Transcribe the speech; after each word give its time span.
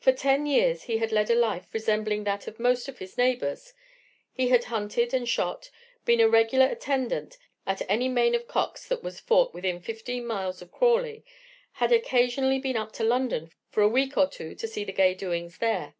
For 0.00 0.10
ten 0.10 0.46
years 0.46 0.82
he 0.82 0.98
had 0.98 1.12
led 1.12 1.30
a 1.30 1.36
life 1.36 1.68
resembling 1.72 2.24
that 2.24 2.48
of 2.48 2.58
most 2.58 2.88
of 2.88 2.98
his 2.98 3.16
neighbors; 3.16 3.74
he 4.32 4.48
had 4.48 4.64
hunted 4.64 5.14
and 5.14 5.28
shot, 5.28 5.70
been 6.04 6.18
a 6.18 6.28
regular 6.28 6.66
attendant 6.66 7.38
at 7.64 7.88
any 7.88 8.08
main 8.08 8.34
of 8.34 8.48
cocks 8.48 8.88
that 8.88 9.04
was 9.04 9.20
fought 9.20 9.54
within 9.54 9.78
fifteen 9.78 10.26
miles 10.26 10.62
of 10.62 10.72
Crawley, 10.72 11.24
had 11.74 11.92
occasionally 11.92 12.58
been 12.58 12.76
up 12.76 12.90
to 12.94 13.04
London 13.04 13.52
for 13.70 13.84
a 13.84 13.88
week 13.88 14.16
or 14.16 14.26
two 14.26 14.56
to 14.56 14.66
see 14.66 14.82
the 14.82 14.90
gay 14.92 15.14
doings 15.14 15.58
there. 15.58 15.94